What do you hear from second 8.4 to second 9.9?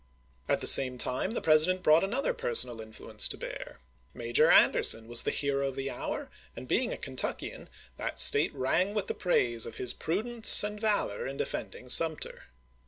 rang with the praise of